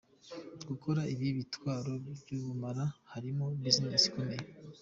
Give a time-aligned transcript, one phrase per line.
[0.67, 4.45] Gukora ibi bitwaro by’ubumara harimo business ikomeye.